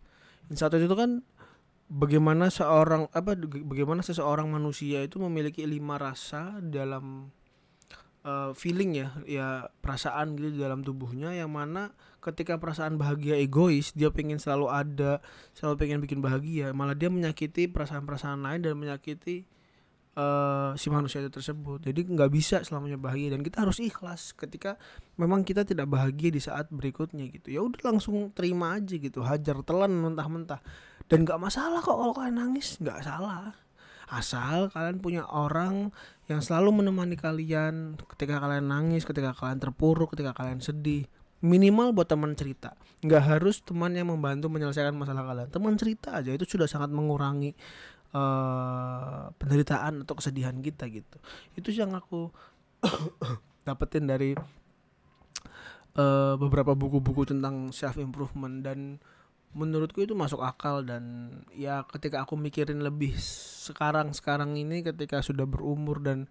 Inside 0.52 0.76
Out 0.76 0.85
itu 0.85 0.97
kan 0.99 1.11
bagaimana 1.88 2.52
seorang 2.52 3.09
apa 3.14 3.38
bagaimana 3.64 4.02
seseorang 4.04 4.50
manusia 4.50 5.00
itu 5.06 5.16
memiliki 5.23 5.64
lima 5.64 5.97
rasa 5.97 6.59
dalam 6.61 7.30
uh, 8.26 8.50
feeling 8.52 8.99
ya 8.99 9.09
ya 9.25 9.49
perasaan 9.80 10.35
gitu 10.35 10.59
di 10.59 10.61
dalam 10.61 10.83
tubuhnya 10.83 11.30
yang 11.33 11.54
mana 11.54 11.95
ketika 12.18 12.59
perasaan 12.59 12.99
bahagia 12.99 13.38
egois 13.38 13.95
dia 13.95 14.11
pengen 14.11 14.42
selalu 14.42 14.66
ada 14.66 15.23
selalu 15.54 15.75
pengen 15.78 15.99
bikin 16.02 16.18
bahagia 16.18 16.75
malah 16.75 16.99
dia 16.99 17.06
menyakiti 17.06 17.71
perasaan-perasaan 17.71 18.42
lain 18.42 18.66
dan 18.66 18.75
menyakiti 18.75 19.47
uh, 20.18 20.73
si 20.75 20.88
manusia 20.90 21.23
itu 21.23 21.30
tersebut. 21.30 21.85
Jadi 21.85 22.09
nggak 22.09 22.30
bisa 22.33 22.56
selamanya 22.64 22.99
bahagia 22.99 23.37
dan 23.37 23.45
kita 23.45 23.62
harus 23.62 23.78
ikhlas 23.78 24.35
ketika 24.35 24.80
memang 25.21 25.47
kita 25.47 25.62
tidak 25.62 25.87
bahagia 25.87 26.33
di 26.33 26.40
saat 26.42 26.66
berikutnya 26.73 27.28
gitu. 27.30 27.52
Ya 27.52 27.61
udah 27.62 27.95
langsung 27.95 28.33
terima 28.33 28.75
aja 28.80 28.97
gitu 28.97 29.23
hajar 29.23 29.62
telan 29.62 29.92
mentah-mentah. 29.95 30.59
Dan 31.06 31.23
nggak 31.23 31.38
masalah 31.38 31.78
kok 31.85 31.95
kalau 31.95 32.11
kalian 32.16 32.42
nangis 32.42 32.80
nggak 32.83 33.06
salah 33.06 33.54
asal 34.07 34.71
kalian 34.71 35.03
punya 35.03 35.23
orang 35.27 35.91
yang 36.31 36.39
selalu 36.39 36.83
menemani 36.83 37.19
kalian 37.19 37.99
ketika 38.15 38.39
kalian 38.39 38.71
nangis 38.71 39.03
ketika 39.03 39.35
kalian 39.35 39.59
terpuruk 39.59 40.15
ketika 40.15 40.35
kalian 40.35 40.63
sedih. 40.63 41.07
Minimal 41.45 41.93
buat 41.93 42.09
teman 42.09 42.33
cerita. 42.33 42.75
Nggak 43.05 43.23
harus 43.23 43.61
teman 43.61 43.93
yang 43.93 44.09
membantu 44.09 44.49
menyelesaikan 44.49 44.97
masalah 44.97 45.23
kalian. 45.27 45.49
Teman 45.53 45.75
cerita 45.77 46.17
aja 46.17 46.33
itu 46.33 46.49
sudah 46.49 46.65
sangat 46.65 46.89
mengurangi 46.91 47.53
uh, 48.17 49.31
penderitaan 49.37 50.07
atau 50.07 50.15
kesedihan 50.17 50.57
kita 50.59 50.89
gitu. 50.89 51.19
Itu 51.55 51.71
yang 51.77 51.93
aku 51.93 52.33
dapetin 53.69 54.09
dari 54.09 54.33
uh, 55.97 56.35
beberapa 56.41 56.73
buku-buku 56.73 57.29
tentang 57.29 57.75
self 57.75 58.01
improvement 58.01 58.65
dan 58.65 59.03
menurutku 59.57 60.05
itu 60.05 60.13
masuk 60.13 60.45
akal 60.45 60.85
dan 60.85 61.33
ya 61.57 61.89
ketika 61.89 62.29
aku 62.29 62.37
mikirin 62.37 62.85
lebih 62.85 63.17
sekarang 63.65 64.13
sekarang 64.13 64.53
ini 64.61 64.85
ketika 64.85 65.25
sudah 65.25 65.49
berumur 65.49 66.05
dan 66.05 66.29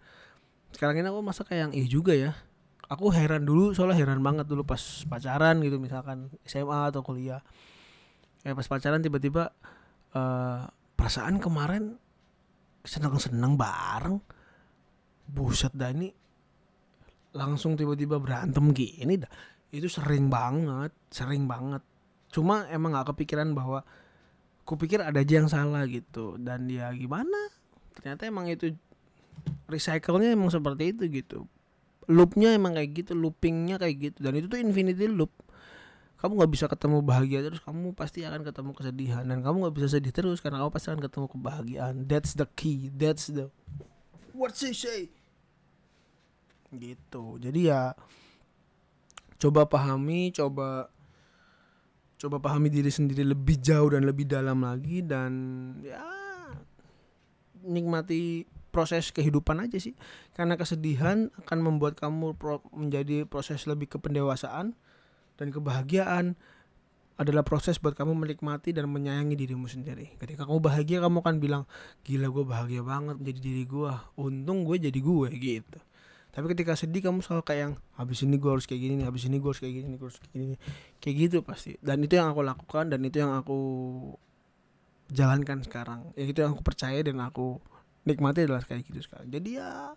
sekarang 0.70 1.02
ini 1.02 1.10
aku 1.10 1.26
masa 1.26 1.42
kayak 1.42 1.62
yang 1.68 1.74
iya 1.74 1.88
juga 1.90 2.14
ya. 2.14 2.38
Aku 2.86 3.10
heran 3.10 3.50
dulu 3.50 3.74
soalnya 3.74 3.98
heran 3.98 4.22
banget 4.22 4.46
dulu 4.46 4.62
pas 4.62 4.78
pacaran 5.10 5.58
gitu 5.66 5.82
misalkan 5.82 6.30
SMA 6.46 6.94
atau 6.94 7.02
kuliah. 7.02 7.42
Kayak 8.46 8.62
pas 8.62 8.68
pacaran 8.70 9.02
tiba-tiba 9.02 9.50
uh, 10.14 10.70
perasaan 10.94 11.42
kemarin 11.42 11.98
seneng-seneng 12.86 13.58
bareng. 13.58 14.22
Buset 15.26 15.74
dah 15.74 15.90
ini 15.90 16.14
langsung 17.34 17.74
tiba-tiba 17.74 18.22
berantem 18.22 18.70
gini 18.70 19.18
dah. 19.18 19.32
Itu 19.74 19.90
sering 19.90 20.30
banget 20.30 20.94
sering 21.10 21.50
banget 21.50 21.82
cuma 22.34 22.66
emang 22.72 22.96
nggak 22.96 23.16
kepikiran 23.16 23.54
bahwa 23.54 23.86
kupikir 24.66 25.00
ada 25.00 25.22
aja 25.22 25.40
yang 25.40 25.48
salah 25.48 25.86
gitu. 25.86 26.36
Dan 26.42 26.68
ya 26.68 26.90
gimana? 26.92 27.54
Ternyata 27.96 28.28
emang 28.28 28.50
itu 28.50 28.74
recycle-nya 29.70 30.34
emang 30.34 30.50
seperti 30.50 30.92
itu 30.92 31.04
gitu. 31.08 31.40
Loopnya 32.06 32.54
emang 32.54 32.78
kayak 32.78 33.06
gitu 33.06 33.14
loopingnya 33.14 33.78
kayak 33.78 33.96
gitu. 34.12 34.18
Dan 34.26 34.38
itu 34.42 34.50
tuh 34.50 34.60
infinity 34.60 35.06
loop. 35.10 35.32
Kamu 36.16 36.42
nggak 36.42 36.52
bisa 36.58 36.66
ketemu 36.66 37.06
bahagia 37.06 37.46
terus 37.46 37.62
kamu 37.62 37.94
pasti 37.94 38.26
akan 38.26 38.42
ketemu 38.42 38.72
kesedihan. 38.74 39.24
Dan 39.26 39.46
kamu 39.46 39.70
nggak 39.70 39.76
bisa 39.78 39.88
sedih 39.98 40.14
terus 40.14 40.42
karena 40.42 40.66
kamu 40.66 40.72
pasti 40.74 40.88
akan 40.90 41.02
ketemu 41.06 41.26
kebahagiaan. 41.30 41.96
That's 42.10 42.34
the 42.34 42.50
key. 42.58 42.90
That's 42.90 43.30
the 43.30 43.54
what 44.34 44.58
she 44.58 44.74
say. 44.74 45.14
Gitu. 46.74 47.24
Jadi 47.38 47.70
ya 47.70 47.94
coba 49.38 49.70
pahami 49.70 50.34
coba 50.34 50.90
coba 52.16 52.40
pahami 52.40 52.72
diri 52.72 52.88
sendiri 52.90 53.28
lebih 53.28 53.60
jauh 53.60 53.92
dan 53.92 54.08
lebih 54.08 54.26
dalam 54.26 54.64
lagi 54.64 55.04
dan 55.04 55.32
ya 55.84 56.04
nikmati 57.66 58.46
proses 58.70 59.10
kehidupan 59.10 59.64
aja 59.64 59.80
sih 59.80 59.96
karena 60.36 60.60
kesedihan 60.60 61.32
akan 61.44 61.60
membuat 61.64 61.98
kamu 61.98 62.36
pro 62.36 62.60
menjadi 62.76 63.24
proses 63.26 63.66
lebih 63.66 63.88
ke 63.88 63.98
pendewasaan 63.98 64.76
dan 65.36 65.48
kebahagiaan 65.52 66.36
adalah 67.16 67.48
proses 67.48 67.80
buat 67.80 67.96
kamu 67.96 68.12
menikmati 68.12 68.76
dan 68.76 68.92
menyayangi 68.92 69.40
dirimu 69.40 69.72
sendiri. 69.72 70.20
Ketika 70.20 70.44
kamu 70.44 70.60
bahagia, 70.60 71.00
kamu 71.00 71.24
akan 71.24 71.36
bilang, 71.40 71.64
gila 72.04 72.28
gue 72.28 72.44
bahagia 72.44 72.84
banget 72.84 73.16
menjadi 73.24 73.40
diri 73.40 73.64
gue. 73.64 73.92
Untung 74.20 74.68
gue 74.68 74.76
jadi 74.76 75.00
gue 75.00 75.28
gitu. 75.40 75.80
Tapi 76.36 76.52
ketika 76.52 76.76
sedih 76.76 77.00
kamu 77.00 77.24
selalu 77.24 77.48
kayak 77.48 77.62
yang 77.64 77.74
habis 77.96 78.20
ini 78.28 78.36
gue 78.36 78.52
harus 78.52 78.68
kayak 78.68 78.82
gini 78.84 78.94
nih, 79.00 79.08
habis 79.08 79.24
ini 79.24 79.40
gue 79.40 79.48
harus 79.48 79.62
kayak 79.64 79.74
gini 79.80 79.88
nih, 79.88 79.98
gue 79.98 80.08
harus 80.12 80.20
kayak 80.20 80.34
gini 80.36 80.46
nih. 80.52 80.60
Kayak 81.00 81.16
gitu 81.16 81.38
pasti. 81.48 81.72
Dan 81.80 82.04
itu 82.04 82.20
yang 82.20 82.28
aku 82.28 82.44
lakukan 82.44 82.92
dan 82.92 83.00
itu 83.08 83.24
yang 83.24 83.32
aku 83.40 83.60
jalankan 85.16 85.64
sekarang. 85.64 86.12
Ya 86.20 86.28
itu 86.28 86.44
yang 86.44 86.52
aku 86.52 86.60
percaya 86.68 87.00
dan 87.00 87.24
aku 87.24 87.64
nikmati 88.04 88.44
adalah 88.44 88.68
kayak 88.68 88.84
gitu 88.84 89.08
sekarang. 89.08 89.32
Jadi 89.32 89.64
ya 89.64 89.96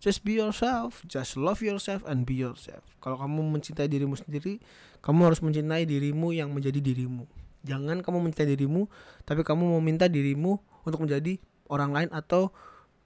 just 0.00 0.24
be 0.24 0.40
yourself, 0.40 1.04
just 1.04 1.36
love 1.36 1.60
yourself 1.60 2.00
and 2.08 2.24
be 2.24 2.34
yourself. 2.34 2.82
Kalau 3.04 3.20
kamu 3.20 3.52
mencintai 3.52 3.92
dirimu 3.92 4.16
sendiri, 4.16 4.56
kamu 5.04 5.28
harus 5.28 5.44
mencintai 5.44 5.84
dirimu 5.84 6.32
yang 6.32 6.48
menjadi 6.48 6.80
dirimu. 6.80 7.28
Jangan 7.62 8.00
kamu 8.00 8.24
mencintai 8.24 8.56
dirimu, 8.56 8.90
tapi 9.22 9.44
kamu 9.44 9.68
mau 9.68 9.84
minta 9.84 10.08
dirimu 10.08 10.58
untuk 10.82 11.04
menjadi 11.04 11.38
orang 11.70 11.94
lain 11.94 12.10
atau 12.10 12.50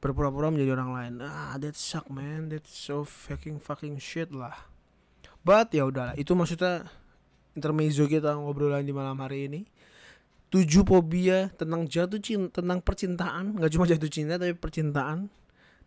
berpura-pura 0.07 0.55
menjadi 0.55 0.79
orang 0.79 0.91
lain. 0.95 1.13
Ah 1.27 1.59
that 1.59 1.75
suck 1.75 2.07
man. 2.07 2.55
That 2.55 2.63
so 2.71 3.03
fucking 3.03 3.59
fucking 3.59 3.99
shit 3.99 4.31
lah. 4.31 4.55
But 5.43 5.75
ya 5.75 5.91
udahlah. 5.91 6.15
Itu 6.15 6.39
maksudnya 6.39 6.87
intermezzo 7.59 8.07
kita 8.07 8.39
ngobrolan 8.39 8.87
di 8.87 8.95
malam 8.95 9.19
hari 9.19 9.51
ini. 9.51 9.61
Tujuh 10.47 10.87
fobia 10.87 11.51
tentang 11.59 11.91
jatuh 11.91 12.23
cinta 12.23 12.63
tentang 12.63 12.79
percintaan. 12.79 13.59
Nggak 13.59 13.71
cuma 13.75 13.85
jatuh 13.91 14.11
cinta 14.11 14.39
tapi 14.39 14.55
percintaan. 14.55 15.27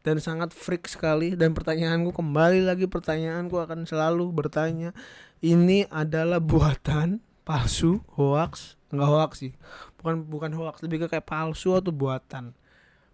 Dan 0.04 0.16
sangat 0.20 0.52
freak 0.52 0.92
sekali. 0.92 1.40
Dan 1.40 1.56
pertanyaanku 1.56 2.12
kembali 2.12 2.68
lagi 2.68 2.92
pertanyaanku 2.92 3.56
akan 3.56 3.88
selalu 3.88 4.32
bertanya 4.36 4.92
ini 5.40 5.88
adalah 5.88 6.44
buatan 6.44 7.24
palsu 7.48 8.04
hoax? 8.20 8.76
Nggak 8.92 9.08
hoax 9.08 9.32
sih. 9.40 9.54
Bukan 10.00 10.28
bukan 10.28 10.52
hoax. 10.52 10.84
Lebih 10.84 11.08
ke 11.08 11.16
kayak 11.16 11.28
palsu 11.28 11.76
atau 11.76 11.96
buatan. 11.96 12.52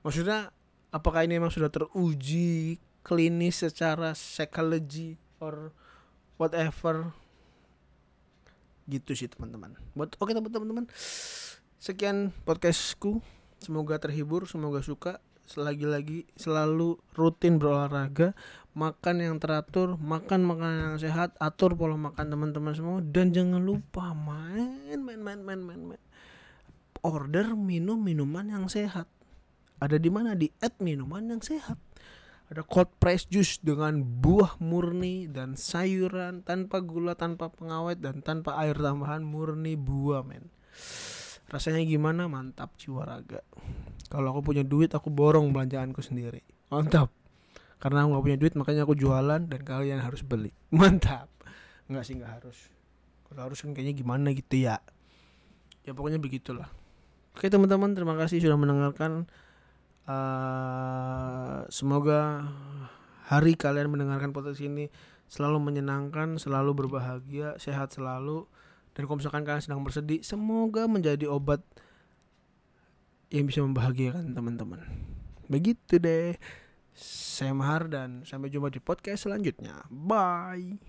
Maksudnya 0.01 0.54
apakah 0.95 1.27
ini 1.27 1.35
memang 1.35 1.51
sudah 1.51 1.67
teruji 1.67 2.79
klinis 3.03 3.59
secara 3.59 4.15
psikologi 4.15 5.19
or 5.43 5.75
whatever? 6.39 7.11
Gitu 8.87 9.11
sih 9.11 9.27
teman-teman. 9.27 9.75
Buat 9.91 10.15
oke 10.15 10.31
teman-teman. 10.31 10.87
Sekian 11.75 12.31
podcastku. 12.47 13.19
Semoga 13.59 13.99
terhibur 13.99 14.47
semoga 14.47 14.79
suka. 14.79 15.19
Selagi-lagi 15.45 16.25
selalu 16.33 16.97
rutin 17.13 17.61
berolahraga 17.61 18.33
makan 18.73 19.15
yang 19.23 19.35
teratur 19.37 19.95
makan 19.95 20.41
makanan 20.43 20.79
yang 20.89 20.97
sehat 20.99 21.31
atur 21.39 21.77
pola 21.77 21.95
makan 21.95 22.27
teman-teman 22.27 22.73
semua 22.75 22.97
dan 22.99 23.31
jangan 23.31 23.63
lupa 23.63 24.12
main 24.12 24.99
main 24.99 25.21
main 25.21 25.39
main 25.39 25.62
main, 25.63 25.79
main. 25.79 26.01
order 26.99 27.55
minum 27.55 27.95
minuman 27.95 28.51
yang 28.51 28.65
sehat 28.67 29.08
ada 29.81 29.97
di 29.99 30.09
mana? 30.11 30.38
Di 30.38 30.51
at 30.63 30.79
minuman 30.79 31.27
yang 31.31 31.41
sehat. 31.43 31.79
Ada 32.45 32.61
cold 32.61 32.93
press 33.01 33.25
juice 33.25 33.57
dengan 33.57 34.05
buah 34.05 34.61
murni 34.61 35.25
dan 35.25 35.57
sayuran 35.57 36.45
tanpa 36.45 36.77
gula 36.83 37.17
tanpa 37.17 37.49
pengawet 37.49 37.97
dan 37.97 38.21
tanpa 38.21 38.53
air 38.61 38.77
tambahan 38.77 39.25
murni 39.25 39.73
buah 39.73 40.21
men. 40.21 40.53
Rasanya 41.49 41.81
gimana? 41.81 42.29
Mantap 42.29 42.77
jiwa 42.77 43.01
raga 43.01 43.41
kalau 44.09 44.31
aku 44.31 44.53
punya 44.53 44.63
duit 44.63 44.93
aku 44.93 45.09
borong 45.09 45.49
belanjaanku 45.49 46.01
sendiri. 46.01 46.45
Mantap. 46.69 47.09
Karena 47.81 48.05
aku 48.05 48.17
gak 48.17 48.25
punya 48.25 48.39
duit 48.39 48.53
makanya 48.55 48.81
aku 48.88 48.95
jualan 48.97 49.41
dan 49.45 49.61
kalian 49.65 49.99
harus 50.01 50.21
beli. 50.23 50.53
Mantap. 50.79 51.29
Nggak 51.91 52.03
sih 52.05 52.15
nggak 52.17 52.31
harus. 52.41 52.57
Kalau 53.29 53.41
harus 53.51 53.59
kan 53.61 53.75
kayaknya 53.75 53.93
gimana 53.93 54.33
gitu 54.33 54.55
ya? 54.57 54.81
Ya 55.85 55.91
pokoknya 55.93 56.17
begitulah. 56.17 56.69
Oke 57.35 57.51
teman-teman 57.51 57.93
terima 57.93 58.15
kasih 58.15 58.41
sudah 58.41 58.57
mendengarkan 58.57 59.27
Uh, 60.06 61.65
semoga 61.74 62.46
hari 63.26 63.58
kalian 63.58 63.89
mendengarkan 63.89 64.30
podcast 64.30 64.62
ini 64.62 64.94
selalu 65.26 65.58
menyenangkan, 65.58 66.38
selalu 66.38 66.86
berbahagia, 66.86 67.58
sehat 67.58 67.94
selalu. 67.94 68.46
Dan 68.94 69.10
kalau 69.10 69.18
misalkan 69.20 69.44
kalian 69.44 69.63
sedang 69.65 69.82
bersedih, 69.82 70.22
semoga 70.22 70.86
menjadi 70.88 71.28
obat 71.28 71.60
yang 73.34 73.50
bisa 73.50 73.65
membahagiakan 73.65 74.32
teman-teman. 74.32 74.86
Begitu 75.50 76.00
deh. 76.00 76.38
Saya 76.96 77.52
Mahar 77.52 77.91
dan 77.91 78.24
sampai 78.24 78.48
jumpa 78.48 78.72
di 78.72 78.80
podcast 78.80 79.28
selanjutnya. 79.28 79.84
Bye. 79.91 80.80